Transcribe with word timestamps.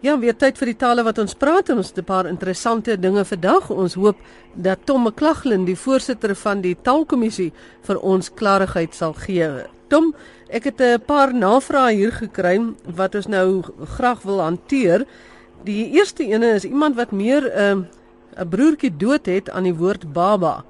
Ja, 0.00 0.14
weer 0.16 0.32
tyd 0.32 0.56
vir 0.56 0.70
die 0.70 0.78
tale 0.80 1.02
wat 1.04 1.18
ons 1.20 1.34
praat 1.36 1.68
ons 1.74 1.90
het 1.90 1.98
'n 1.98 2.04
paar 2.04 2.26
interessante 2.26 2.96
dinge 2.96 3.24
vandag. 3.24 3.70
Ons 3.70 3.94
hoop 3.94 4.16
dat 4.54 4.78
Tom 4.86 5.02
McLaughlin, 5.02 5.66
die 5.66 5.76
voorsitter 5.76 6.34
van 6.34 6.62
die 6.62 6.74
Taalkommissie, 6.74 7.52
vir 7.82 8.00
ons 8.00 8.30
klarigheid 8.34 8.94
sal 8.94 9.12
gee. 9.12 9.66
Tom, 9.88 10.14
ek 10.48 10.64
het 10.64 10.80
'n 10.80 11.00
paar 11.06 11.34
navrae 11.34 11.94
hier 11.94 12.12
gekry 12.12 12.72
wat 12.96 13.14
ons 13.14 13.26
nou 13.26 13.62
graag 13.96 14.22
wil 14.22 14.40
hanteer. 14.40 15.06
Die 15.64 15.90
eerste 15.90 16.24
ene 16.24 16.54
is 16.54 16.64
iemand 16.64 16.96
wat 16.96 17.12
meer 17.12 17.42
'n 17.44 17.78
uh, 17.78 17.84
'n 18.40 18.48
broertjie 18.48 18.96
dood 18.96 19.26
het 19.26 19.50
aan 19.50 19.64
die 19.64 19.74
woord 19.74 20.12
baba. 20.12 20.64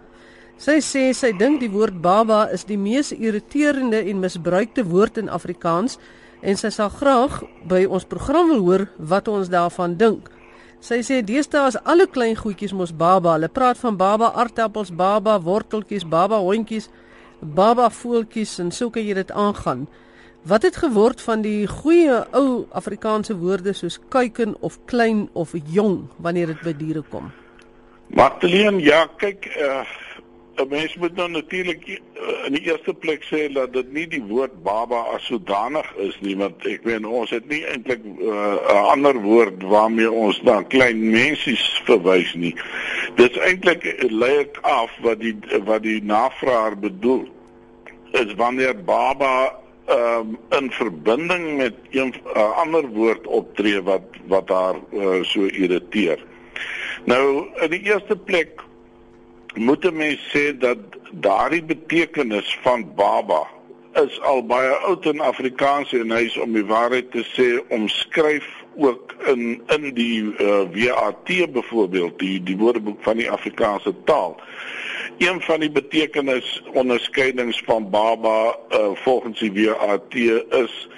Sy 0.57 0.81
sê 0.81 1.15
sy 1.15 1.33
dink 1.33 1.61
die 1.61 1.71
woord 1.71 2.01
baba 2.01 2.49
is 2.53 2.65
die 2.65 2.79
mees 2.79 3.13
irriterende 3.13 4.05
en 4.11 4.21
misbruikte 4.21 4.85
woord 4.85 5.19
in 5.19 5.29
Afrikaans 5.29 5.99
en 6.43 6.57
sy 6.57 6.71
sal 6.73 6.91
graag 6.91 7.43
by 7.69 7.85
ons 7.87 8.07
program 8.09 8.49
wil 8.49 8.63
hoor 8.65 8.87
wat 8.97 9.29
ons 9.29 9.51
daarvan 9.53 9.97
dink. 10.01 10.31
Sy 10.81 11.03
sê 11.05 11.21
deesdae 11.21 11.69
is 11.69 11.77
alle 11.85 12.07
klein 12.09 12.39
goedjies 12.39 12.73
mos 12.73 12.93
baba. 12.97 13.35
Hulle 13.37 13.51
praat 13.53 13.79
van 13.83 13.99
baba 14.01 14.31
aardappels, 14.33 14.93
baba 14.97 15.37
worteltjies, 15.45 16.07
baba 16.09 16.39
hondjies, 16.41 16.89
baba 17.41 17.91
voeltjies 17.93 18.59
en 18.65 18.73
so 18.73 18.89
kan 18.91 19.05
jy 19.05 19.19
dit 19.19 19.33
aangaan. 19.33 19.87
Wat 20.49 20.65
het 20.65 20.79
geword 20.81 21.21
van 21.21 21.43
die 21.45 21.67
goeie 21.69 22.23
ou 22.33 22.65
Afrikaanse 22.73 23.37
woorde 23.37 23.75
soos 23.77 23.99
kuiken 24.09 24.55
of 24.65 24.79
klein 24.89 25.29
of 25.37 25.53
jong 25.69 26.07
wanneer 26.17 26.55
dit 26.55 26.63
by 26.65 26.73
diere 26.73 27.03
kom? 27.13 27.29
Magdalene, 28.17 28.81
ja, 28.81 29.05
kyk 29.21 29.53
uh 29.61 29.85
'n 30.57 30.69
mens 30.69 30.95
moet 30.97 31.15
nou 31.15 31.29
natuurlik 31.31 31.87
uh, 31.89 32.47
in 32.47 32.53
die 32.53 32.63
eerste 32.63 32.95
plek 32.95 33.23
sê 33.25 33.53
dat 33.53 33.73
dit 33.73 33.93
nie 33.93 34.07
die 34.07 34.23
woord 34.23 34.63
baba 34.63 35.01
as 35.15 35.25
sodanig 35.31 35.87
is 35.97 36.17
nie 36.21 36.37
want 36.37 36.67
ek 36.67 36.85
meen 36.85 37.07
ons 37.07 37.31
het 37.31 37.47
nie 37.49 37.63
eintlik 37.65 38.03
uh, 38.05 38.15
'n 38.19 38.59
uh, 38.75 38.85
ander 38.93 39.21
woord 39.23 39.63
waarmee 39.63 40.11
ons 40.11 40.43
na 40.43 40.63
klein 40.63 41.11
mensies 41.11 41.65
verwys 41.89 42.35
nie. 42.35 42.55
Dit 43.17 43.37
is 43.37 43.43
eintlik 43.49 43.87
lei 44.11 44.37
ek 44.45 44.59
af 44.63 44.91
wat 45.07 45.21
die 45.21 45.37
wat 45.65 45.83
die 45.83 46.01
navraer 46.03 46.77
bedoel 46.79 47.29
is 48.13 48.35
wanneer 48.35 48.75
baba 48.85 49.55
um, 49.91 50.39
in 50.59 50.71
verbinding 50.71 51.57
met 51.57 51.75
'n 51.91 52.15
uh, 52.37 52.59
ander 52.59 52.87
woord 52.89 53.27
optree 53.27 53.83
wat 53.83 54.03
wat 54.27 54.49
haar 54.49 54.77
uh, 54.93 55.23
so 55.23 55.47
irriteer. 55.47 56.19
Nou 57.05 57.47
in 57.63 57.71
die 57.71 57.83
eerste 57.83 58.17
plek 58.17 58.61
moet 59.55 59.85
'n 59.85 59.97
mens 59.97 60.21
sê 60.35 60.59
dat 60.59 60.79
daardie 61.11 61.63
betekenis 61.63 62.59
van 62.63 62.95
baba 62.95 63.47
is 63.93 64.21
al 64.21 64.47
baie 64.47 64.71
oud 64.71 65.07
in 65.07 65.21
Afrikaans 65.21 65.93
en 65.93 66.11
hy 66.11 66.25
is 66.25 66.39
om 66.39 66.53
die 66.53 66.65
waarheid 66.65 67.11
te 67.11 67.25
sê 67.35 67.49
omskryf 67.75 68.47
ook 68.77 69.15
in 69.27 69.63
in 69.67 69.95
die 69.95 70.23
uh, 70.23 70.63
WAT 70.71 71.53
byvoorbeeld 71.53 72.19
die 72.19 72.43
die 72.43 72.57
woordeboek 72.57 73.03
van 73.03 73.17
die 73.17 73.31
Afrikaanse 73.31 73.95
taal. 74.05 74.41
Een 75.19 75.41
van 75.41 75.61
die 75.61 75.71
betekenis 75.71 76.63
onderskeidings 76.73 77.63
van 77.67 77.91
baba 77.91 78.57
uh, 78.71 78.91
volgens 78.95 79.39
die 79.39 79.53
WAT 79.53 80.15
is 80.15 80.89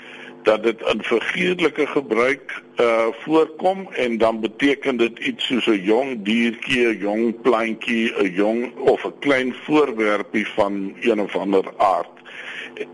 dat 0.42 0.62
dit 0.62 0.80
in 0.92 1.02
figuurlike 1.02 1.86
gebruik 1.86 2.62
uh 2.76 3.06
voorkom 3.10 3.88
en 3.92 4.18
dan 4.18 4.40
beteken 4.40 4.96
dit 4.96 5.18
iets 5.18 5.46
soos 5.46 5.66
'n 5.66 5.82
jong 5.82 6.22
diertjie, 6.22 6.86
'n 6.86 6.98
jong 6.98 7.40
plantjie, 7.40 8.12
'n 8.22 8.32
jong 8.32 8.76
of 8.78 9.04
'n 9.04 9.18
klein 9.18 9.54
voorwerpie 9.64 10.48
van 10.48 10.96
een 11.00 11.20
of 11.20 11.36
ander 11.36 11.64
aard. 11.76 12.10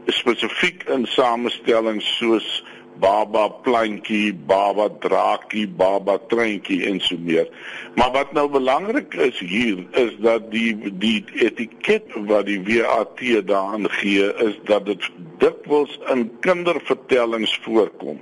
Spesifiek 0.06 0.82
in 0.82 1.06
samestellings 1.06 2.16
soos 2.16 2.64
baba 3.00 3.48
plantjie, 3.64 4.32
baba 4.34 4.88
draakie, 5.02 5.66
baba 5.68 6.18
treintjie 6.30 6.84
en 6.91 7.00
so 7.00 7.16
meer. 7.18 7.48
Maar 7.94 8.12
wat 8.12 8.32
nou 8.32 8.48
belangrik 8.50 9.14
is 9.14 9.38
hier 9.38 9.84
is 9.91 10.16
dat 10.24 10.50
die 10.50 10.74
die 10.98 11.24
etiket 11.34 12.14
wat 12.30 12.46
die 12.46 12.60
WAT 12.66 13.22
daaraan 13.47 13.91
gee 14.00 14.31
is 14.44 14.58
dat 14.64 14.87
dit 14.87 15.10
dikwels 15.38 15.98
in 16.12 16.31
kindervertellings 16.41 17.58
voorkom. 17.62 18.20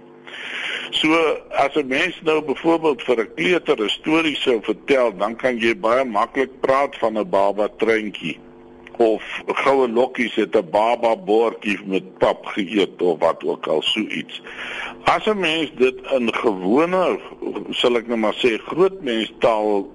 So 0.91 1.13
as 1.51 1.75
'n 1.77 1.87
mens 1.89 2.21
nou 2.23 2.43
byvoorbeeld 2.45 3.03
vir 3.03 3.21
'n 3.21 3.35
kleuter 3.35 3.85
'n 3.85 3.89
storie 3.89 4.37
sou 4.37 4.59
vertel, 4.63 5.17
dan 5.17 5.37
kan 5.37 5.59
jy 5.59 5.77
baie 5.77 6.05
maklik 6.05 6.61
praat 6.61 6.97
van 6.99 7.19
'n 7.19 7.31
baba 7.31 7.69
treintjie 7.77 8.39
of 8.97 9.23
goue 9.47 9.89
lokkies 9.89 10.35
het 10.35 10.57
'n 10.57 10.71
baba 10.71 11.17
bordjie 11.17 11.79
met 11.87 12.19
pap 12.19 12.47
geëet 12.47 13.03
of 13.03 13.19
wat 13.19 13.45
ook 13.45 13.67
al 13.67 13.83
so 13.83 14.01
iets. 14.01 14.43
As 15.05 15.27
'n 15.27 15.39
mens 15.39 15.71
dit 15.77 15.97
in 16.13 16.35
gewone 16.35 17.19
sal 17.71 17.97
ek 17.97 18.07
nou 18.07 18.19
maar 18.19 18.39
sê 18.45 18.59
groot 18.59 19.03
mens 19.03 19.33
taal 19.39 19.89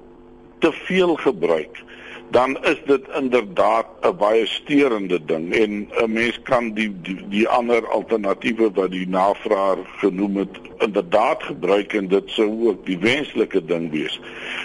te 0.59 0.71
veel 0.71 1.15
gebruik, 1.15 1.83
dan 2.31 2.63
is 2.63 2.81
dit 2.85 3.01
inderdaad 3.15 3.87
'n 4.01 4.15
baie 4.17 4.45
steurende 4.45 5.25
ding 5.25 5.53
en 5.53 5.89
'n 6.03 6.11
mens 6.11 6.39
kan 6.43 6.73
die 6.73 6.91
die, 7.01 7.27
die 7.29 7.47
ander 7.47 7.87
alternatiewe 7.87 8.71
wat 8.73 8.91
die 8.91 9.07
navraer 9.07 9.77
genoem 9.97 10.35
het 10.35 10.59
inderdaad 10.77 11.43
gebruik 11.43 11.93
en 11.93 12.07
dit 12.07 12.29
sou 12.29 12.67
ook 12.67 12.85
die 12.85 12.97
wenslike 12.97 13.65
ding 13.65 13.91
wees. 13.91 14.19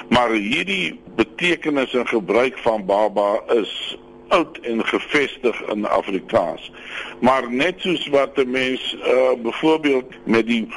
Maar 0.08 0.30
hierdie 0.30 1.00
betekenis 1.16 1.94
en 1.94 2.06
gebruik 2.06 2.58
van 2.58 2.86
baba 2.86 3.40
is 3.46 3.98
oud 4.28 4.58
en 4.58 4.84
gevestig 4.86 5.62
in 5.62 5.88
Afrikaans. 5.88 6.72
Maar 7.20 7.50
net 7.52 7.80
soos 7.80 8.08
wat 8.08 8.36
'n 8.36 8.50
mens 8.50 8.96
uh 9.06 9.32
byvoorbeeld 9.42 10.14
met 10.24 10.46
die 10.46 10.68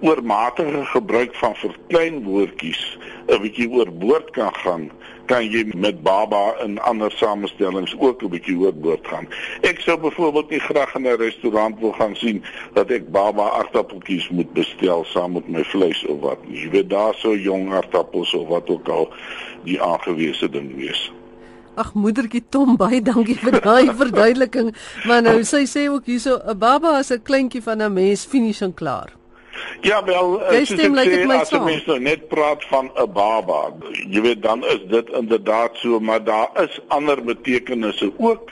oormatige 0.00 0.84
gebruik 0.84 1.34
van 1.34 1.54
verkleinwoordjies 1.54 2.98
'n 3.26 3.40
bietjie 3.40 3.70
oorboord 3.70 4.30
kan 4.30 4.54
gaan, 4.54 4.90
kan 5.26 5.50
jy 5.50 5.64
met 5.76 6.02
baba 6.02 6.54
in 6.64 6.78
ander 6.80 7.10
samestellings 7.10 7.94
ook 7.98 8.22
'n 8.22 8.28
bietjie 8.28 8.58
oorboord 8.58 9.06
gaan. 9.06 9.28
Ek 9.60 9.80
sou 9.80 9.98
byvoorbeeld 9.98 10.50
nie 10.50 10.60
graag 10.60 10.94
in 10.94 11.06
'n 11.06 11.16
restaurant 11.16 11.80
wil 11.80 11.92
gaan 11.92 12.16
sien 12.16 12.44
dat 12.72 12.90
ek 12.90 13.10
baba 13.10 13.50
aardappeltjies 13.50 14.28
moet 14.28 14.52
bestel 14.52 15.04
saam 15.04 15.32
met 15.32 15.48
my 15.48 15.64
vleis 15.64 16.04
of 16.06 16.20
wat. 16.20 16.38
Jy 16.48 16.70
weet 16.70 16.90
daar 16.90 17.14
so 17.14 17.36
jong 17.36 17.72
aardappels 17.72 18.34
of 18.34 18.48
wat 18.48 18.68
ook 18.68 18.88
al 18.88 19.12
die 19.64 19.82
aangewese 19.82 20.50
ding 20.50 20.76
wees. 20.76 21.12
Ag 21.76 21.94
moedertjie 21.94 22.44
Tom, 22.50 22.76
baie 22.76 23.02
dankie 23.02 23.38
vir 23.38 23.60
daai 23.60 23.90
verduideliking. 24.02 24.74
Maar 25.06 25.22
nou 25.22 25.42
sy 25.44 25.64
sê 25.66 25.88
ook 25.90 26.06
hierso 26.06 26.40
'n 26.44 26.58
baba 26.58 26.98
is 26.98 27.10
'n 27.10 27.22
kleintjie 27.22 27.62
van 27.62 27.82
'n 27.82 27.92
mens 27.92 28.24
finies 28.24 28.62
en 28.62 28.74
klaar. 28.74 29.12
Ja, 29.80 30.04
wel, 30.04 30.40
eh, 30.42 30.64
soos 30.64 30.70
ek 30.70 30.78
sê, 30.78 31.30
as 31.38 31.50
jy 31.50 31.60
mens 31.60 31.86
nou 31.86 31.98
net 32.00 32.28
praat 32.28 32.64
van 32.70 32.90
'n 32.96 33.12
baba, 33.12 33.72
jy 34.08 34.20
weet 34.20 34.42
dan 34.42 34.64
is 34.64 34.82
dit 34.88 35.08
inderdaad 35.10 35.76
so, 35.76 36.00
maar 36.00 36.24
daar 36.24 36.50
is 36.62 36.80
ander 36.88 37.22
betekenisse 37.22 38.12
ook 38.18 38.50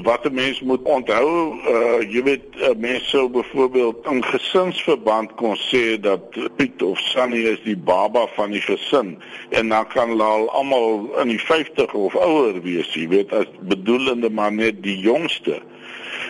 wat 0.00 0.24
'n 0.24 0.34
mens 0.34 0.60
moet 0.60 0.82
onthou, 0.82 1.52
uh, 1.52 2.12
jy 2.12 2.22
weet 2.22 2.44
uh, 2.56 2.68
mense 2.76 3.04
sou 3.04 3.28
byvoorbeeld 3.28 4.06
in 4.10 4.24
gesinsverband 4.24 5.34
kon 5.34 5.56
sê 5.56 6.00
dat 6.00 6.22
Piet 6.56 6.82
of 6.82 6.98
Sunny 6.98 7.44
is 7.52 7.60
die 7.64 7.76
baba 7.76 8.26
van 8.26 8.50
die 8.50 8.60
gesin 8.60 9.18
en 9.48 9.68
dan 9.68 9.86
kan 9.86 10.08
hulle 10.08 10.22
al 10.22 10.50
almal 10.50 11.10
in 11.20 11.28
die 11.28 11.40
50 11.40 11.92
of 11.92 12.14
ouer 12.14 12.62
wees, 12.62 12.94
jy 12.94 13.08
weet 13.08 13.32
as 13.32 13.46
bedoelende 13.60 14.30
maar 14.30 14.52
net 14.52 14.82
die 14.82 14.98
jongste. 14.98 15.60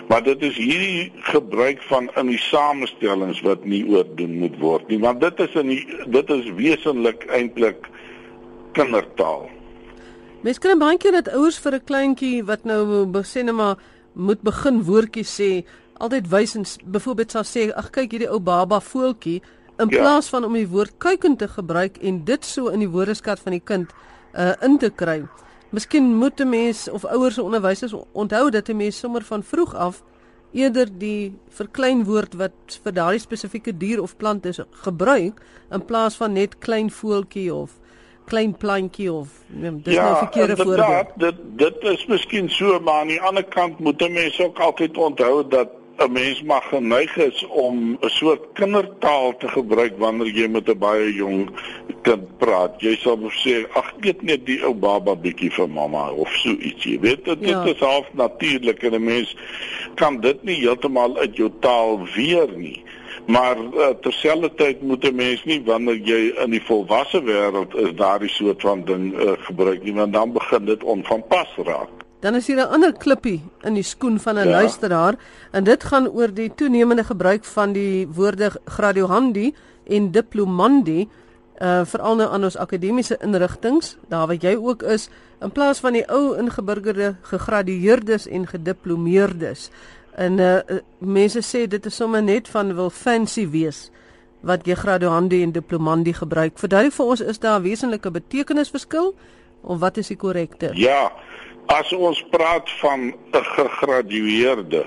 Maar 0.09 0.23
dit 0.23 0.43
is 0.43 0.57
hierdie 0.57 1.13
gebruik 1.31 1.83
van 1.83 2.11
in 2.17 2.27
die 2.27 2.43
samestellings 2.43 3.41
wat 3.47 3.65
nie 3.65 3.85
oordoen 3.87 4.39
moet 4.39 4.59
word 4.59 4.89
nie, 4.89 4.99
want 4.99 5.21
dit 5.21 5.41
is 5.41 5.55
in 5.55 5.69
die, 5.69 5.83
dit 6.07 6.31
is 6.31 6.51
wesentlik 6.59 7.27
eintlik 7.31 7.87
kindertaal. 8.73 9.51
Mens 10.43 10.59
kry 10.59 10.75
baie 10.75 10.99
keer 10.99 11.15
dat 11.15 11.29
ouers 11.37 11.59
vir 11.63 11.75
'n 11.75 11.85
kleintjie 11.87 12.45
wat 12.45 12.65
nou 12.65 13.07
sê 13.23 13.45
net 13.45 13.55
maar 13.55 13.77
moet 14.15 14.43
begin 14.43 14.83
woordjies 14.83 15.41
sê, 15.41 15.65
altyd 16.01 16.29
wys 16.29 16.57
en 16.57 16.65
byvoorbeeld 16.85 17.31
sal 17.31 17.45
sê, 17.45 17.73
"Ag 17.73 17.91
kyk 17.91 18.11
hierdie 18.11 18.31
ou 18.31 18.41
baba 18.41 18.81
voeltjie" 18.81 19.43
in 19.79 19.89
ja. 19.89 19.99
plaas 19.99 20.29
van 20.29 20.45
om 20.45 20.53
die 20.53 20.69
woord 20.69 20.99
kuiken 20.99 21.37
te 21.37 21.49
gebruik 21.49 21.97
en 22.03 22.25
dit 22.25 22.45
so 22.45 22.69
in 22.69 22.81
die 22.81 22.91
woordeskat 22.91 23.41
van 23.41 23.53
die 23.53 23.65
kind 23.65 23.93
uh 24.35 24.55
in 24.63 24.79
te 24.79 24.91
kry. 24.91 25.23
Miskien 25.71 26.17
moet 26.17 26.41
'n 26.41 26.49
mens 26.49 26.89
of 26.89 27.05
ouers 27.05 27.39
en 27.39 27.45
onderwysers 27.45 27.95
onthou 28.13 28.51
dat 28.51 28.69
'n 28.69 28.77
mens 28.77 28.99
sommer 28.99 29.23
van 29.23 29.43
vroeg 29.43 29.75
af 29.75 30.03
eerder 30.53 30.99
die 30.99 31.35
verkleinwoord 31.49 32.35
wat 32.35 32.81
vir 32.85 32.93
daardie 32.93 33.21
spesifieke 33.21 33.73
dier 33.77 34.03
of 34.03 34.17
plant 34.17 34.47
is 34.47 34.61
gebruik 34.71 35.41
in 35.71 35.85
plaas 35.85 36.17
van 36.17 36.33
net 36.33 36.59
klein 36.59 36.91
voeltjie 36.91 37.55
of 37.55 37.79
klein 38.25 38.57
plantjie 38.57 39.13
of 39.13 39.29
nee, 39.47 39.71
dis 39.83 39.95
ja, 39.95 40.03
nou 40.03 40.17
verkeerde 40.17 40.57
voorbeeld. 40.57 40.89
Ja, 40.89 41.07
dit 41.17 41.35
dit 41.57 41.83
is 41.83 42.07
miskien 42.07 42.51
so, 42.51 42.81
maar 42.81 43.01
aan 43.01 43.13
die 43.13 43.21
ander 43.21 43.45
kant 43.45 43.79
moet 43.79 44.03
'n 44.03 44.13
mens 44.13 44.41
ook 44.41 44.59
altyd 44.59 44.99
onthou 44.99 45.49
dat 45.49 45.69
'n 45.97 46.13
mens 46.13 46.43
mag 46.43 46.69
geneig 46.69 47.17
is 47.17 47.47
om 47.47 47.99
'n 48.01 48.09
soort 48.09 48.43
kindertaal 48.53 49.37
te 49.37 49.49
gebruik 49.49 49.99
wanneer 49.99 50.27
jy 50.27 50.49
met 50.49 50.69
'n 50.69 50.79
baie 50.79 51.15
jong 51.15 51.51
kind 52.03 52.39
praat. 52.39 52.81
Jy 52.81 52.97
sal 52.97 53.19
sê, 53.45 53.67
"Ag, 53.73 53.93
eet 54.01 54.23
net 54.23 54.47
die 54.47 54.65
ou 54.65 54.75
baba 54.75 55.15
bietjie 55.15 55.51
vir 55.51 55.69
mamma" 55.69 56.11
of 56.11 56.31
so 56.35 56.51
iets. 56.51 56.85
Jy 56.85 57.01
weet, 57.01 57.25
dit, 57.25 57.39
ja. 57.41 57.65
dit 57.65 57.75
is 57.75 57.81
half 57.81 58.07
natuurlik 58.13 58.83
en 58.83 58.95
'n 58.95 59.05
mens 59.05 59.37
kan 59.95 60.21
dit 60.21 60.43
nie 60.43 60.57
heeltemal 60.57 61.17
uit 61.19 61.37
jou 61.37 61.51
taal 61.61 62.07
weer 62.15 62.49
nie. 62.57 62.83
Maar 63.27 63.57
uh, 63.57 63.89
terselfdertyd 64.01 64.83
moet 64.83 65.05
'n 65.05 65.15
mens 65.15 65.45
nie 65.45 65.63
wanneer 65.65 65.97
jy 65.97 66.35
in 66.45 66.51
die 66.51 66.63
volwasse 66.63 67.23
wêreld 67.23 67.75
is 67.75 67.95
daardie 67.95 68.29
soort 68.29 68.61
van 68.61 68.85
ding 68.85 69.15
uh, 69.15 69.33
gebruik 69.39 69.83
nie 69.83 69.95
want 69.95 70.13
dan 70.13 70.33
begin 70.33 70.65
dit 70.65 70.83
onvanpas 70.83 71.49
raak. 71.57 71.89
Dan 72.21 72.35
is 72.35 72.47
hier 72.47 72.57
'n 72.57 72.73
ander 72.73 72.93
klippie 72.93 73.43
in 73.63 73.75
die 73.75 73.83
skoen 73.83 74.21
van 74.21 74.35
'n 74.35 74.49
ja. 74.49 74.51
luisteraar 74.51 75.15
en 75.51 75.65
dit 75.65 75.85
gaan 75.85 76.09
oor 76.09 76.35
die 76.35 76.55
toenemende 76.55 77.05
gebruik 77.05 77.45
van 77.45 77.73
die 77.73 78.09
woorde 78.09 78.51
graduandi 78.65 79.55
en 79.87 80.11
diplomandi 80.11 81.09
uh 81.63 81.85
veral 81.85 82.17
nou 82.17 82.31
aan 82.33 82.45
ons 82.45 82.57
akademiese 82.57 83.17
inrigtinge 83.21 83.95
daar 84.09 84.27
waar 84.27 84.41
jy 84.41 84.57
ook 84.57 84.83
is 84.83 85.09
in 85.41 85.51
plaas 85.51 85.79
van 85.79 85.93
die 85.93 86.05
ou 86.09 86.37
ingeburgerde 86.39 87.15
gegradueerdes 87.23 88.27
en 88.27 88.47
gediplomeerdes. 88.47 89.71
En 90.17 90.39
uh 90.39 90.61
mense 90.99 91.41
sê 91.43 91.67
dit 91.67 91.87
is 91.87 91.97
sommer 91.97 92.23
net 92.23 92.49
van 92.49 92.75
wil 92.75 92.91
fancy 92.91 93.49
wees 93.49 93.91
wat 94.41 94.67
jy 94.67 94.75
graduandi 94.75 95.43
en 95.43 95.53
diplomandi 95.53 96.13
gebruik. 96.13 96.59
Verduidelik 96.59 96.95
vir 96.95 97.07
ons 97.07 97.21
is 97.21 97.39
daar 97.39 97.61
'n 97.61 97.63
wesenlike 97.63 98.11
betekenisverskil 98.11 99.15
of 99.63 99.79
wat 99.79 99.97
is 99.97 100.09
die 100.09 100.17
korrekte? 100.17 100.71
Ja. 100.75 101.13
As 101.67 101.93
ons 101.93 102.25
praat 102.31 102.71
van 102.81 103.15
'n 103.33 103.45
gegradueerde 103.57 104.85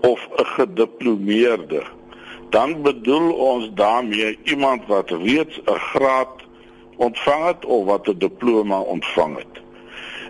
of 0.00 0.28
'n 0.36 0.44
gediplomeerde 0.44 1.82
dan 2.52 2.82
bedoel 2.82 3.32
ons 3.32 3.70
daarmee 3.74 4.38
iemand 4.44 4.86
wat 4.86 5.10
reeds 5.10 5.60
'n 5.64 5.78
graad 5.78 6.34
ontvang 6.96 7.44
het 7.46 7.64
of 7.64 7.84
wat 7.84 8.08
'n 8.08 8.18
diploma 8.18 8.80
ontvang 8.80 9.36
het. 9.36 9.54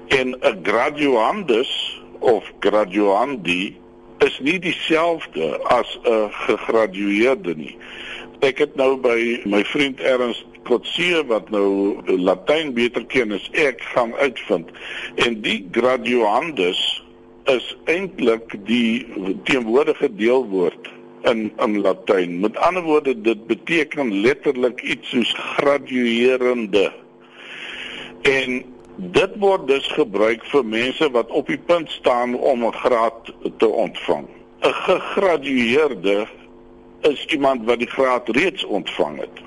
En 0.06 0.28
'n 0.40 0.58
graduandus 0.62 2.02
of 2.18 2.52
graduandi 2.60 3.76
is 4.24 4.38
nie 4.40 4.58
dieselfde 4.58 5.58
as 5.62 5.98
'n 6.04 6.30
gegradueerde 6.30 7.54
nie. 7.56 7.76
Ek 8.40 8.58
het 8.58 8.74
nou 8.76 8.96
by 8.96 9.40
my 9.44 9.64
vriend 9.64 10.00
Ernst 10.00 10.44
Kotse 10.62 11.24
wat 11.26 11.50
nou 11.50 11.98
Latyn 12.06 12.72
beter 12.74 13.04
ken 13.06 13.32
as 13.32 13.48
ek 13.52 13.82
gaan 13.94 14.14
uitvind. 14.14 14.70
En 15.14 15.40
die 15.40 15.68
graduandus 15.70 17.02
is 17.50 17.76
eintlik 17.84 18.54
die 18.66 19.06
teenwoordige 19.44 20.14
deelwoord 20.14 20.90
in 21.22 21.52
in 21.58 21.80
Latyn. 21.80 22.40
Met 22.40 22.56
ander 22.56 22.82
woorde 22.82 23.20
dit 23.20 23.46
beteken 23.46 24.20
letterlik 24.20 24.82
iets 24.82 25.08
soos 25.08 25.34
graduerende. 25.56 26.92
En 28.22 28.62
dit 28.96 29.30
word 29.38 29.66
dus 29.66 29.86
gebruik 29.86 30.44
vir 30.44 30.64
mense 30.64 31.10
wat 31.10 31.30
op 31.30 31.46
die 31.46 31.58
punt 31.58 31.90
staan 31.90 32.34
om 32.34 32.64
'n 32.64 32.72
graad 32.72 33.32
te 33.58 33.68
ontvang. 33.68 34.26
'n 34.60 34.72
Gegradueerde 34.72 36.26
is 37.00 37.24
iemand 37.24 37.64
wat 37.64 37.78
die 37.78 37.90
graad 37.90 38.28
reeds 38.28 38.64
ontvang 38.64 39.18
het. 39.18 39.40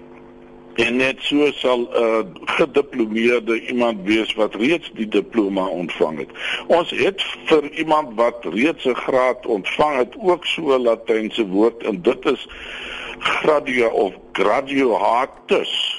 En 0.75 0.95
net 0.95 1.15
so 1.19 1.51
sal 1.51 1.79
'n 1.79 1.87
uh, 2.03 2.19
gediplomeerde 2.45 3.67
iemand 3.67 3.99
wees 4.03 4.33
wat 4.33 4.55
reeds 4.55 4.91
die 4.93 5.07
diploma 5.07 5.65
ontvang 5.65 6.17
het. 6.17 6.29
Ons 6.67 6.89
het 6.89 7.23
vir 7.45 7.71
iemand 7.71 8.15
wat 8.15 8.45
reeds 8.45 8.85
'n 8.85 8.95
graad 8.95 9.45
ontvang 9.45 9.97
het 9.97 10.15
ook 10.17 10.45
so 10.45 10.75
'n 10.75 10.81
latynse 10.81 11.47
woord 11.47 11.83
en 11.83 12.01
dit 12.01 12.25
is 12.25 12.47
gradia 13.19 13.87
of 13.87 14.13
graduatus. 14.31 15.94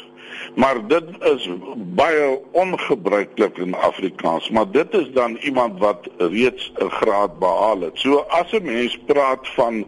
Maar 0.57 0.79
dit 0.89 1.05
is 1.21 1.49
baie 1.77 2.39
ongebruiklik 2.57 3.59
in 3.61 3.75
Afrikaans, 3.75 4.49
maar 4.51 4.71
dit 4.71 4.95
is 4.95 5.11
dan 5.13 5.37
iemand 5.37 5.79
wat 5.79 6.09
reeds 6.17 6.73
'n 6.79 6.89
graad 6.89 7.39
behaal 7.39 7.81
het. 7.81 7.99
So 7.99 8.17
as 8.17 8.53
'n 8.53 8.65
mens 8.65 8.99
praat 9.07 9.49
van 9.49 9.87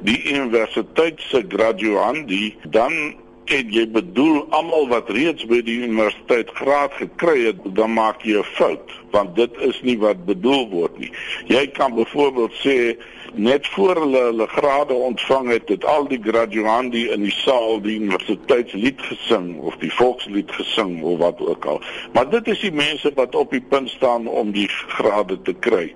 die 0.00 0.32
universiteit 0.32 1.20
se 1.20 1.44
graduandi, 1.48 2.56
dan 2.68 2.92
en 3.44 3.72
jy 3.72 3.88
bedoel 3.90 4.46
almal 4.54 4.88
wat 4.88 5.10
reeds 5.10 5.46
by 5.50 5.58
die 5.66 5.80
universiteit 5.82 6.50
graad 6.54 6.92
gekry 6.92 7.44
het, 7.44 7.58
dan 7.74 7.92
maak 7.92 8.22
jy 8.22 8.38
'n 8.38 8.44
fout, 8.44 8.90
want 9.10 9.36
dit 9.36 9.50
is 9.58 9.82
nie 9.82 9.98
wat 9.98 10.24
bedoel 10.24 10.68
word 10.68 10.98
nie. 10.98 11.12
Jy 11.46 11.66
kan 11.66 11.94
byvoorbeeld 11.94 12.54
sê 12.62 12.96
net 13.34 13.66
voor 13.66 13.96
hulle 13.96 14.18
hulle 14.18 14.46
grade 14.46 14.94
ontvang 14.94 15.48
het, 15.48 15.68
het 15.68 15.84
al 15.84 16.08
die 16.08 16.20
graduandi 16.22 17.06
in 17.10 17.22
die 17.22 17.34
saal 17.34 17.80
die 17.80 17.98
universiteitslied 18.00 19.02
gesing 19.02 19.58
of 19.58 19.76
die 19.76 19.92
volkslied 19.94 20.52
gesing 20.52 21.02
of 21.02 21.18
wat 21.18 21.40
ook 21.40 21.64
al. 21.64 21.82
Maar 22.12 22.30
dit 22.30 22.48
is 22.48 22.60
die 22.60 22.72
mense 22.72 23.12
wat 23.14 23.34
op 23.34 23.50
die 23.50 23.62
punt 23.62 23.90
staan 23.90 24.26
om 24.26 24.52
die 24.52 24.68
grade 24.68 25.42
te 25.42 25.52
kry. 25.52 25.94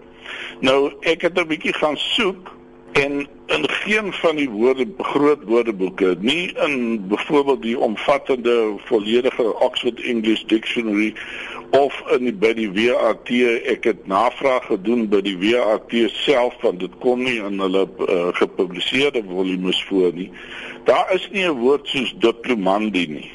Nou, 0.61 0.93
ek 1.01 1.23
het 1.23 1.39
'n 1.39 1.47
bietjie 1.47 1.73
gaan 1.73 1.97
soek 1.97 2.53
en 2.95 3.27
in 3.47 3.69
geen 3.69 4.13
van 4.13 4.37
die 4.37 4.51
woorde 4.51 4.87
groot 4.99 5.43
woordeboeke 5.45 6.17
nie 6.21 6.53
in 6.67 7.07
byvoorbeeld 7.09 7.63
die 7.63 7.79
omvattende 7.79 8.75
volledige 8.85 9.59
Oxford 9.59 10.01
English 10.01 10.45
Dictionary 10.47 11.15
of 11.71 12.03
in 12.15 12.29
die, 12.29 12.35
by 12.35 12.53
die 12.55 12.69
WAT 12.71 13.33
ek 13.75 13.89
het 13.91 14.07
navraag 14.07 14.69
gedoen 14.71 15.09
by 15.11 15.21
die 15.27 15.35
WAT 15.43 15.91
self 16.15 16.55
want 16.63 16.85
dit 16.85 16.95
kom 17.03 17.25
nie 17.27 17.41
in 17.43 17.59
hulle 17.65 17.83
uh, 18.07 18.29
gepubliseerde 18.39 19.25
volumes 19.27 19.83
voor 19.91 20.15
nie. 20.15 20.31
Daar 20.87 21.11
is 21.15 21.27
nie 21.33 21.49
'n 21.49 21.59
woord 21.59 21.91
soos 21.91 22.15
diplomandi 22.23 23.07
nie. 23.07 23.31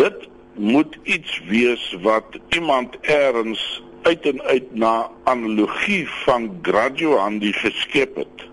Dit 0.00 0.28
moet 0.56 0.96
iets 1.02 1.42
wees 1.48 1.84
wat 2.00 2.40
iemand 2.56 2.96
eers 3.02 3.82
uit 4.02 4.26
en 4.26 4.42
uit 4.42 4.74
na 4.74 5.10
analogie 5.24 6.08
van 6.24 6.58
graduandi 6.62 7.52
geskep 7.52 8.16
het 8.16 8.52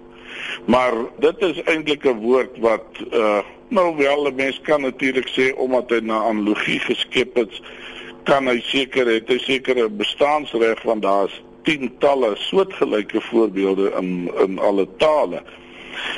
Maar 0.66 0.94
dit 1.20 1.42
is 1.42 1.62
eintlik 1.64 2.06
'n 2.06 2.20
woord 2.20 2.58
wat 2.60 2.86
uh 3.12 3.40
nou 3.68 3.96
wel 3.96 4.28
'n 4.28 4.36
mens 4.36 4.62
kan 4.62 4.82
natuurlik 4.82 5.28
sê 5.28 5.56
omdat 5.56 5.90
hy 5.90 6.00
na 6.00 6.22
analogie 6.24 6.80
geskep 6.80 7.38
is, 7.38 7.62
kan 8.24 8.48
hy 8.48 8.60
seker 8.60 9.08
het 9.08 9.28
hy 9.28 9.38
sekere 9.38 9.90
bestaansreg 9.90 10.82
want 10.82 11.02
daar's 11.02 11.42
tientalle 11.64 12.36
soortgelyke 12.36 13.22
voorbeelde 13.22 13.92
in 14.00 14.32
in 14.44 14.60
alle 14.60 14.88
tale. 14.98 15.44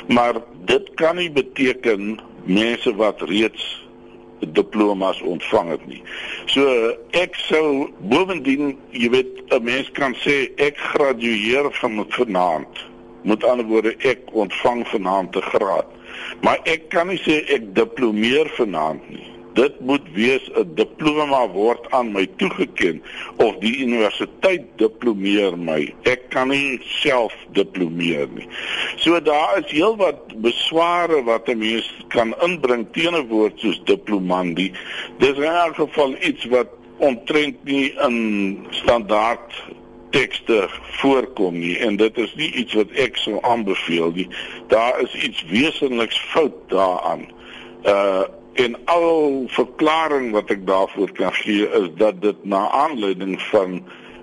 Maar 0.08 0.34
dit 0.64 0.90
kan 0.94 1.16
nie 1.16 1.30
beteken 1.30 2.18
mense 2.44 2.94
wat 2.94 3.20
reeds 3.20 3.82
diplomas 4.52 5.20
ontvang 5.20 5.70
het 5.70 5.86
nie. 5.86 6.02
So 6.46 6.92
ek 7.10 7.34
sou 7.34 7.90
bovendien, 7.98 8.76
jy 8.90 9.10
weet, 9.10 9.42
'n 9.48 9.62
mens 9.64 9.90
kan 9.90 10.14
sê 10.14 10.50
ek 10.56 10.76
gradueer 10.76 11.72
van 11.72 12.06
vanaand 12.08 12.93
met 13.24 13.44
ander 13.44 13.66
woorde 13.66 13.94
ek 13.98 14.32
ontvang 14.32 14.86
vanaand 14.88 15.36
'n 15.36 15.48
graad. 15.52 15.86
Maar 16.40 16.58
ek 16.64 16.88
kan 16.88 17.08
nie 17.08 17.20
sê 17.20 17.44
ek 17.56 17.74
diplomeer 17.74 18.50
vanaand 18.56 19.08
nie. 19.10 19.34
Dit 19.54 19.80
moet 19.80 20.02
wees 20.12 20.50
'n 20.50 20.74
diploma 20.74 21.48
word 21.48 21.90
aan 21.90 22.12
my 22.12 22.26
toegeken 22.36 23.02
of 23.36 23.54
die 23.58 23.76
universiteit 23.86 24.62
diplomeer 24.76 25.58
my. 25.58 25.94
Ek 26.02 26.28
kan 26.28 26.48
nie 26.48 26.80
self 26.82 27.34
diplomeer 27.52 28.28
nie. 28.34 28.48
So 28.96 29.20
daar 29.20 29.58
is 29.58 29.70
heelwat 29.70 30.40
besware 30.42 31.22
wat 31.22 31.48
'n 31.48 31.58
mens 31.58 31.86
kan 32.08 32.34
inbring 32.42 32.86
teen 32.92 33.14
'n 33.14 33.28
woord 33.28 33.60
soos 33.60 33.80
diplomandi. 33.84 34.72
Dis 35.18 35.36
in 35.36 35.42
elk 35.42 35.74
geval 35.74 36.14
iets 36.20 36.44
wat 36.44 36.68
omtrent 36.98 37.64
nie 37.64 37.94
in 38.06 38.66
standaard 38.70 39.54
tekste 40.14 40.68
voorkom 41.00 41.58
nie 41.58 41.74
en 41.82 41.98
dit 41.98 42.18
is 42.22 42.34
nie 42.38 42.50
iets 42.62 42.76
wat 42.78 42.94
ek 43.06 43.18
sou 43.18 43.40
aanbeveel 43.42 44.14
nie. 44.14 44.28
Daar 44.70 45.00
is 45.02 45.14
iets 45.26 45.42
wesentliks 45.50 46.20
fout 46.30 46.56
daaraan. 46.72 47.28
Uh 47.82 48.24
en 48.54 48.76
al 48.86 49.48
verklaring 49.50 50.28
wat 50.30 50.50
ek 50.54 50.60
daarvoor 50.66 51.10
kan 51.18 51.32
gee 51.34 51.66
is 51.66 51.88
dat 51.98 52.20
dit 52.22 52.44
na 52.46 52.68
aanleiding 52.70 53.34
van 53.50 53.80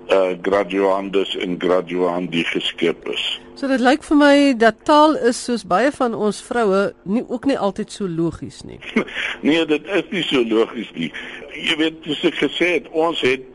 uh 0.08 0.32
graduandes 0.42 1.36
en 1.38 1.58
graduandi 1.60 2.44
geskep 2.44 3.10
is. 3.12 3.26
So 3.60 3.68
dit 3.68 3.84
lyk 3.84 4.08
vir 4.08 4.18
my 4.18 4.36
dat 4.58 4.80
taal 4.88 5.18
is 5.28 5.44
soos 5.46 5.68
baie 5.68 5.92
van 5.92 6.16
ons 6.16 6.40
vroue 6.42 6.94
nie 7.04 7.26
ook 7.28 7.46
nie 7.46 7.58
altyd 7.60 7.92
so 7.92 8.08
logies 8.08 8.64
nie. 8.66 8.80
nee, 9.48 9.66
dit 9.68 9.92
is 10.00 10.08
nie 10.16 10.24
so 10.30 10.42
logies 10.48 10.90
nie. 10.96 11.12
Jy 11.52 11.76
weet, 11.84 12.00
soos 12.08 12.24
ek 12.32 12.40
gesê 12.40 12.70
het, 12.80 12.88
ons 12.96 13.20
het 13.28 13.50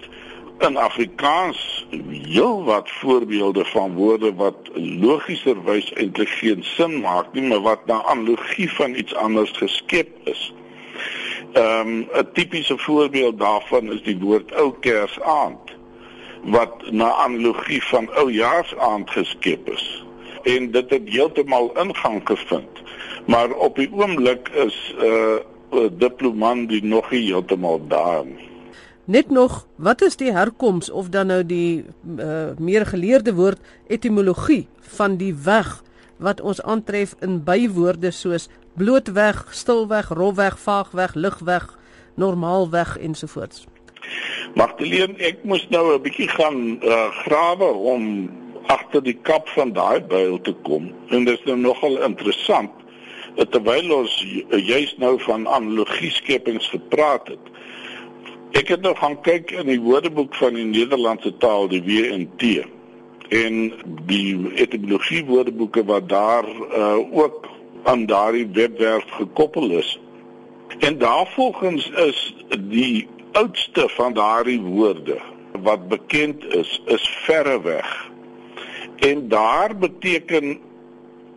in 0.58 0.76
Afrikaans 0.76 1.86
heel 2.10 2.64
wat 2.64 2.90
voorbeelde 2.90 3.64
van 3.64 3.94
woorde 3.94 4.34
wat 4.34 4.56
logischerwys 4.75 5.92
eintlik 5.92 6.28
geen 6.28 6.62
sin 6.64 7.00
maak 7.00 7.32
nie, 7.32 7.42
maar 7.42 7.60
wat 7.60 7.86
na 7.86 8.02
analogie 8.04 8.72
van 8.72 8.94
iets 8.94 9.14
anders 9.14 9.50
geskep 9.50 10.08
is. 10.25 10.54
Ehm 11.52 11.88
um, 11.88 12.08
'n 12.12 12.28
tipiese 12.32 12.78
voorbeeld 12.78 13.38
daarvan 13.38 13.92
is 13.92 14.02
die 14.02 14.18
woord 14.18 14.54
ou 14.54 14.72
kersaand 14.80 15.75
wat 16.42 16.90
na 16.90 17.12
analogie 17.12 17.82
van 17.84 18.10
ou 18.14 18.32
jaarsaand 18.32 19.10
geskep 19.10 19.70
is. 19.70 20.04
En 20.42 20.70
dit 20.70 20.90
het 20.90 21.08
heeltemal 21.08 21.72
ingang 21.78 22.20
gevind. 22.25 22.82
Maar 23.26 23.50
op 23.50 23.76
die 23.76 23.90
oomblik 23.92 24.48
is 24.48 24.94
'n 24.98 25.04
uh, 25.72 25.88
diplomandie 25.92 26.84
nog 26.84 27.10
nie 27.10 27.25
heeltemal 27.25 27.86
daar 27.88 28.25
nie. 28.25 28.55
Net 29.06 29.30
nog, 29.30 29.66
wat 29.76 30.02
is 30.02 30.16
die 30.16 30.32
herkoms 30.32 30.90
of 30.90 31.08
dan 31.14 31.26
nou 31.30 31.42
die 31.46 31.84
uh, 32.18 32.56
meer 32.58 32.86
geleerde 32.86 33.34
woord 33.34 33.60
etimologie 33.86 34.66
van 34.96 35.14
die 35.16 35.34
weg 35.44 35.82
wat 36.18 36.40
ons 36.40 36.62
aantref 36.62 37.14
in 37.22 37.44
bywoorde 37.44 38.10
soos 38.10 38.48
blootweg, 38.75 39.44
stilweg, 39.54 40.08
rolweg, 40.08 40.58
vaagweg, 40.58 41.14
lugweg, 41.14 41.68
normaalweg 42.14 42.96
ensovoorts. 42.98 43.66
Magdalene, 44.58 45.14
ek 45.22 45.44
moes 45.44 45.68
nou 45.70 45.94
'n 45.94 46.02
bietjie 46.02 46.28
gaan 46.28 46.82
uh, 46.82 47.06
grawe 47.22 47.70
om 47.94 48.30
agter 48.66 49.02
die 49.02 49.18
kap 49.22 49.46
van 49.54 49.72
daai 49.72 50.02
byl 50.02 50.40
te 50.40 50.54
kom. 50.66 50.90
En 51.14 51.25
dit 51.25 51.38
is 51.38 51.44
nou 51.46 51.56
nogal 51.56 52.02
interessant 52.02 52.70
terwyl 53.44 53.92
ons 53.92 54.14
juist 54.50 54.98
nou 54.98 55.20
van 55.20 55.46
analogie 55.48 56.10
skepings 56.10 56.68
gepraat 56.68 57.28
het. 57.28 57.52
Ek 58.50 58.68
het 58.68 58.80
nou 58.80 58.94
gaan 58.96 59.20
kyk 59.20 59.50
in 59.50 59.66
die 59.66 59.80
woordeboek 59.80 60.34
van 60.34 60.54
die 60.54 60.64
Nederlandse 60.64 61.36
taal, 61.42 61.68
die 61.68 61.82
WNT. 61.82 62.66
En 63.28 63.72
die 64.06 64.52
etimologie 64.54 65.24
woordeboeke 65.24 65.84
wat 65.84 66.08
daar 66.08 66.46
uh, 66.46 66.96
ook 67.10 67.48
aan 67.82 68.06
daardie 68.06 68.46
webwerf 68.52 69.04
gekoppel 69.10 69.70
is. 69.70 69.98
En 70.78 70.98
daarvolgens 70.98 71.90
is 71.90 72.34
die 72.58 73.08
oudste 73.32 73.88
van 73.88 74.12
daardie 74.12 74.60
woorde 74.60 75.18
wat 75.62 75.88
bekend 75.88 76.44
is, 76.54 76.82
is 76.86 77.08
verreweg 77.08 78.14
En 78.96 79.28
daar 79.28 79.76
beteken 79.76 80.58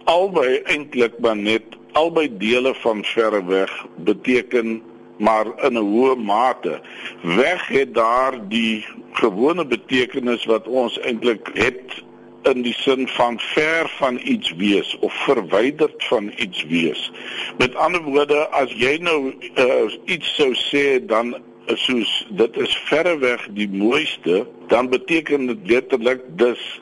albei 0.04 0.62
eintlik 0.64 1.20
maar 1.20 1.36
net 1.38 1.64
albei 1.92 2.38
dele 2.38 2.74
van 2.76 3.04
verre 3.04 3.46
weg 3.46 3.86
beteken 3.96 4.82
maar 5.20 5.46
in 5.68 5.74
'n 5.78 5.90
hoë 5.94 6.16
mate. 6.16 6.82
Weg 7.22 7.68
het 7.68 7.94
daar 7.94 8.48
die 8.48 8.86
gewone 9.12 9.66
betekenis 9.66 10.46
wat 10.46 10.68
ons 10.68 11.00
eintlik 11.00 11.50
het 11.54 12.04
in 12.44 12.62
die 12.62 12.74
sin 12.74 13.08
van 13.08 13.40
ver 13.40 13.90
van 13.98 14.20
iets 14.24 14.54
wees 14.56 14.98
of 15.00 15.14
verwyderd 15.14 16.04
van 16.04 16.32
iets 16.38 16.64
wees. 16.64 17.12
Met 17.58 17.76
ander 17.76 18.02
woorde, 18.02 18.48
as 18.48 18.72
jy 18.72 18.98
nou 19.02 19.34
uh, 19.56 19.92
iets 20.06 20.36
sou 20.36 20.54
sê 20.56 21.06
dan 21.06 21.36
soos 21.66 22.28
dit 22.30 22.58
is 22.58 22.78
verre 22.90 23.18
weg 23.18 23.48
die 23.54 23.70
mooiste, 23.70 24.48
dan 24.68 24.90
beteken 24.90 25.48
dit 25.48 25.70
letterlik 25.70 26.22
dis 26.40 26.82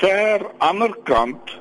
ver 0.00 0.50
ander 0.58 0.96
kant 1.08 1.60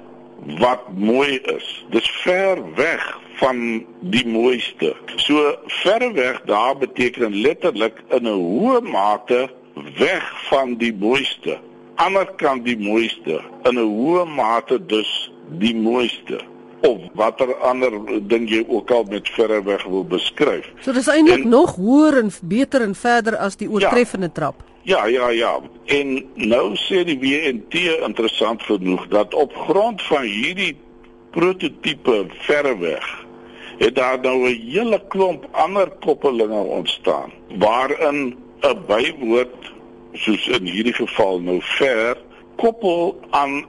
wat 0.60 0.90
mooi 0.98 1.38
is. 1.38 1.86
Dis 1.90 2.10
ver 2.24 2.60
weg 2.76 3.21
van 3.42 3.86
die 4.14 4.26
mooiste. 4.28 4.94
So 5.16 5.56
ver 5.82 6.14
weg 6.14 6.42
daar 6.46 6.78
beteken 6.78 7.42
letterlik 7.42 8.04
in 8.10 8.28
'n 8.28 8.38
hoë 8.38 8.82
mate 8.82 9.50
weg 9.98 10.26
van 10.50 10.78
die 10.78 10.94
mooiste. 10.94 11.60
Ander 11.96 12.28
kant 12.36 12.66
die 12.66 12.78
mooiste 12.78 13.42
in 13.64 13.78
'n 13.78 13.92
hoë 13.98 14.26
mate 14.26 14.86
dus 14.86 15.32
die 15.60 15.76
mooiste 15.76 16.40
of 16.82 16.98
watter 17.14 17.56
ander 17.56 17.92
ding 18.28 18.50
jy 18.50 18.66
ook 18.68 18.92
al 18.92 19.04
met 19.04 19.30
verre 19.30 19.64
weg 19.64 19.84
wil 19.84 20.06
beskryf. 20.06 20.66
So 20.82 20.92
dis 20.92 21.08
eintlik 21.08 21.46
nog 21.46 21.76
hoër 21.76 22.18
en 22.18 22.32
beter 22.42 22.82
en 22.82 22.96
verder 22.96 23.38
as 23.38 23.56
die 23.56 23.70
oortreffende 23.70 24.26
ja, 24.26 24.32
trap. 24.34 24.64
Ja, 24.84 25.06
ja, 25.06 25.30
ja. 25.30 25.60
En 25.86 26.26
nou 26.36 26.76
sê 26.76 27.04
die 27.06 27.20
WNT 27.20 27.74
interessant 28.08 28.64
genoeg 28.64 29.08
dat 29.08 29.34
op 29.34 29.54
grond 29.56 30.02
van 30.02 30.22
hierdie 30.22 30.76
prototipe 31.32 32.26
verreweg 32.48 33.06
het 33.82 33.96
daar 33.96 34.20
nou 34.22 34.38
'n 34.50 34.62
hele 34.72 35.02
klomp 35.08 35.48
ander 35.52 35.90
koppelinge 36.06 36.64
ontstaan 36.80 37.32
waarin 37.58 38.36
'n 38.62 38.78
bywoord 38.88 39.72
soos 40.14 40.48
in 40.48 40.66
hierdie 40.66 40.94
geval 40.94 41.40
nou 41.40 41.60
ver 41.62 42.18
koppel 42.56 43.20
aan 43.30 43.66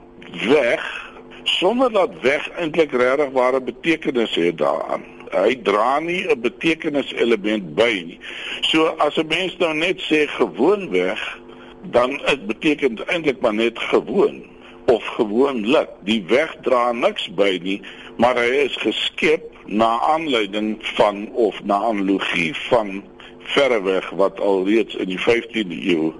weg 0.47 1.11
sonder 1.43 1.91
dat 1.91 2.09
weg 2.21 2.49
eintlik 2.49 2.91
regtig 2.91 3.29
ware 3.29 3.61
betekenis 3.61 4.35
het 4.35 4.57
daaraan 4.57 5.03
hy 5.33 5.55
dra 5.65 5.99
nie 5.99 6.27
'n 6.29 6.41
betekeniselement 6.41 7.75
by 7.75 8.03
nie. 8.05 8.19
So 8.61 8.85
as 8.97 9.17
'n 9.17 9.27
mens 9.27 9.57
nou 9.57 9.73
net 9.73 9.99
sê 10.09 10.27
gewoonweg, 10.27 11.39
dan 11.91 12.21
dit 12.25 12.47
beteken 12.47 13.07
eintlik 13.07 13.39
maar 13.41 13.53
net 13.53 13.79
gewoon 13.79 14.43
of 14.85 15.05
gewoonlik. 15.05 15.89
Die 16.03 16.23
weg 16.27 16.55
dra 16.61 16.91
niks 16.91 17.33
by 17.33 17.59
nie, 17.61 17.81
maar 18.17 18.35
hy 18.35 18.49
is 18.67 18.75
geskep 18.75 19.52
na 19.65 19.99
aanleiding 19.99 20.77
van 20.81 21.29
of 21.31 21.63
na 21.63 21.75
analogie 21.75 22.55
van 22.55 23.03
verreweg 23.39 24.09
wat 24.09 24.39
alreeds 24.39 24.95
in 24.95 25.07
die 25.07 25.19
15de 25.19 25.85
eeu 25.85 26.13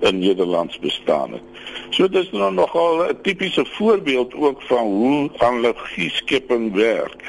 in 0.00 0.18
Nederlands 0.18 0.78
bestaan 0.78 1.32
het. 1.32 1.42
So 1.90 2.08
dit 2.08 2.22
is 2.22 2.30
nou 2.30 2.52
nogal 2.52 3.08
'n 3.08 3.20
tipiese 3.22 3.64
voorbeeld 3.64 4.34
ook 4.34 4.62
van 4.62 4.84
hoe 4.84 5.30
analogie 5.36 6.10
skepping 6.10 6.72
werk. 6.74 7.25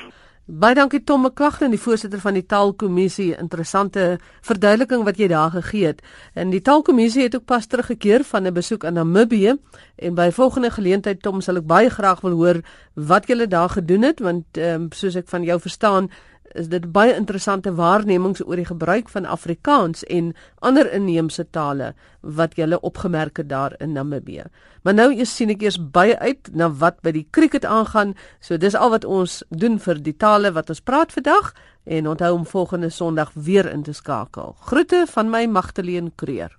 Baie 0.47 0.75
dankie 0.75 1.01
Tom 1.03 1.25
McQuagten, 1.25 1.73
die 1.75 1.79
voorsitter 1.79 2.21
van 2.23 2.37
die 2.37 2.45
Taalkommissie. 2.47 3.33
Interessante 3.35 4.13
verduideliking 4.47 5.01
wat 5.03 5.17
jy 5.19 5.27
daar 5.27 5.49
gegee 5.51 5.89
het. 5.89 5.99
En 6.39 6.53
die 6.53 6.61
Taalkommissie 6.63 7.25
het 7.25 7.35
ook 7.35 7.43
pas 7.51 7.67
teruggekeer 7.67 8.23
van 8.23 8.47
'n 8.47 8.53
besoek 8.53 8.85
aan 8.85 8.93
Namibië 8.93 9.57
en 9.95 10.15
by 10.15 10.29
volgende 10.31 10.71
geleentheid 10.71 11.21
Tom 11.21 11.41
sal 11.41 11.57
ek 11.57 11.67
baie 11.67 11.89
graag 11.89 12.21
wil 12.21 12.31
hoor 12.31 12.61
wat 12.93 13.27
julle 13.27 13.47
daar 13.47 13.69
gedoen 13.69 14.01
het 14.01 14.19
want 14.19 14.57
um, 14.57 14.87
soos 14.91 15.15
ek 15.15 15.27
van 15.27 15.43
jou 15.43 15.59
verstaan 15.59 16.09
is 16.55 16.67
dit 16.67 16.91
baie 16.91 17.15
interessante 17.15 17.73
waarnemings 17.75 18.43
oor 18.45 18.55
die 18.55 18.67
gebruik 18.67 19.09
van 19.09 19.25
Afrikaans 19.25 20.03
en 20.03 20.33
ander 20.59 20.89
inheemse 20.93 21.45
tale 21.51 21.93
wat 22.21 22.57
jy 22.57 22.69
opgemerk 22.81 23.37
het 23.37 23.49
daar 23.49 23.75
in 23.79 23.91
Namibië. 23.93 24.43
Maar 24.83 24.93
nou 24.93 25.09
eers 25.13 25.35
sien 25.35 25.49
ek 25.49 25.61
eers 25.61 25.79
baie 25.79 26.17
uit 26.19 26.49
na 26.53 26.69
wat 26.69 27.01
by 27.01 27.11
die 27.11 27.27
cricket 27.31 27.65
aangaan. 27.65 28.15
So 28.39 28.57
dis 28.57 28.75
al 28.75 28.93
wat 28.93 29.05
ons 29.05 29.43
doen 29.49 29.79
vir 29.79 29.99
die 30.03 30.15
tale 30.15 30.51
wat 30.51 30.69
ons 30.69 30.81
praat 30.81 31.11
vandag 31.11 31.53
en 31.85 32.07
onthou 32.07 32.33
om 32.35 32.45
volgende 32.45 32.89
Sondag 32.89 33.31
weer 33.33 33.71
in 33.71 33.83
te 33.83 33.93
skakel. 33.93 34.55
Groete 34.59 35.05
van 35.07 35.29
my 35.29 35.45
Magtleen 35.45 36.11
Kreer. 36.15 36.57